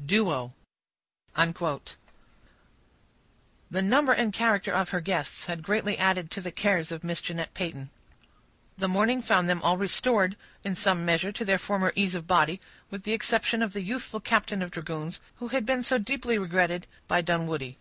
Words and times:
—Duo. 0.00 0.54
The 1.34 1.80
number 3.82 4.12
and 4.12 4.32
character 4.32 4.70
of 4.72 4.90
her 4.90 5.00
guests 5.00 5.46
had 5.46 5.64
greatly 5.64 5.98
added 5.98 6.30
to 6.30 6.40
the 6.40 6.52
cares 6.52 6.92
of 6.92 7.02
Miss 7.02 7.20
Jeanette 7.20 7.52
Peyton. 7.52 7.90
The 8.76 8.86
morning 8.86 9.20
found 9.22 9.48
them 9.48 9.60
all 9.60 9.76
restored, 9.76 10.36
in 10.62 10.76
some 10.76 11.04
measure, 11.04 11.32
to 11.32 11.44
their 11.44 11.58
former 11.58 11.92
ease 11.96 12.14
of 12.14 12.28
body, 12.28 12.60
with 12.90 13.02
the 13.02 13.12
exception 13.12 13.60
of 13.60 13.72
the 13.72 13.82
youthful 13.82 14.20
captain 14.20 14.62
of 14.62 14.70
dragoons, 14.70 15.20
who 15.38 15.48
had 15.48 15.66
been 15.66 15.82
so 15.82 15.98
deeply 15.98 16.38
regretted 16.38 16.86
by 17.08 17.20
Dunwoodie. 17.20 17.76